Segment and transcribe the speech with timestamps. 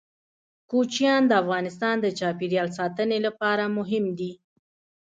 [0.69, 4.31] کوچیان د افغانستان د چاپیریال ساتنې لپاره مهم دي.